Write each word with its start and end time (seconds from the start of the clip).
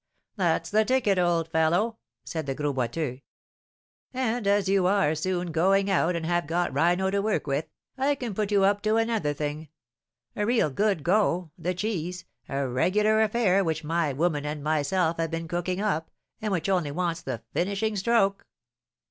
"That's 0.35 0.71
the 0.71 0.83
ticket, 0.83 1.19
old 1.19 1.47
fellow!" 1.47 1.99
said 2.23 2.47
the 2.47 2.55
Gros 2.55 2.73
Boiteux. 2.73 3.21
"And 4.15 4.47
as 4.47 4.67
you 4.67 4.87
are 4.87 5.13
soon 5.13 5.51
going 5.51 5.91
out, 5.91 6.15
and 6.15 6.25
have 6.25 6.47
got 6.47 6.73
rhino 6.73 7.11
to 7.11 7.21
work 7.21 7.45
with, 7.45 7.65
I 7.99 8.15
can 8.15 8.33
put 8.33 8.49
you 8.51 8.63
up 8.63 8.81
to 8.81 8.95
another 8.95 9.31
thing, 9.35 9.69
a 10.35 10.43
real 10.43 10.71
good 10.71 11.03
go, 11.03 11.51
the 11.55 11.75
cheese, 11.75 12.25
a 12.49 12.67
regular 12.67 13.21
affair 13.21 13.63
which 13.63 13.83
my 13.83 14.11
woman 14.11 14.43
and 14.43 14.63
myself 14.63 15.17
have 15.17 15.29
been 15.29 15.47
cooking 15.47 15.79
up, 15.79 16.09
and 16.41 16.51
which 16.51 16.67
only 16.67 16.89
wants 16.89 17.21
the 17.21 17.43
finishing 17.53 17.95
stroke. 17.95 18.47